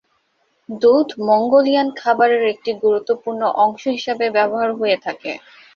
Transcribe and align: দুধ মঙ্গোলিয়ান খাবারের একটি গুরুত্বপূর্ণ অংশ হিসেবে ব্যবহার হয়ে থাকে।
দুধ 0.69 1.07
মঙ্গোলিয়ান 1.27 1.87
খাবারের 1.99 2.43
একটি 2.53 2.71
গুরুত্বপূর্ণ 2.83 3.41
অংশ 3.63 3.83
হিসেবে 3.95 4.25
ব্যবহার 4.37 4.69
হয়ে 4.79 4.97
থাকে। 5.05 5.31